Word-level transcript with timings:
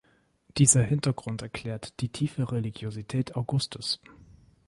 Dieser 0.57 0.81
Hintergrund 0.81 1.43
erklärt 1.43 1.99
die 2.01 2.09
tiefe 2.09 2.51
Religiosität 2.51 3.35
Augustes. 3.35 3.99